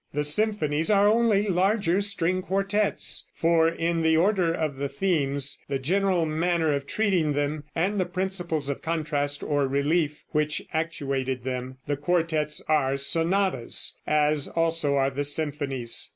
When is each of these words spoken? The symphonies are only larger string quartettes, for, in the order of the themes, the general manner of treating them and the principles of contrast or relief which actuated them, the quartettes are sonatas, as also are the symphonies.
The 0.15 0.23
symphonies 0.23 0.89
are 0.89 1.07
only 1.07 1.47
larger 1.47 2.01
string 2.01 2.41
quartettes, 2.41 3.27
for, 3.35 3.69
in 3.69 4.01
the 4.01 4.17
order 4.17 4.51
of 4.51 4.77
the 4.77 4.89
themes, 4.89 5.59
the 5.69 5.77
general 5.77 6.25
manner 6.25 6.73
of 6.73 6.87
treating 6.87 7.33
them 7.33 7.65
and 7.75 7.99
the 7.99 8.07
principles 8.07 8.67
of 8.67 8.81
contrast 8.81 9.43
or 9.43 9.67
relief 9.67 10.23
which 10.31 10.63
actuated 10.73 11.43
them, 11.43 11.77
the 11.85 11.97
quartettes 11.97 12.61
are 12.67 12.97
sonatas, 12.97 13.95
as 14.07 14.47
also 14.47 14.95
are 14.95 15.11
the 15.11 15.23
symphonies. 15.23 16.09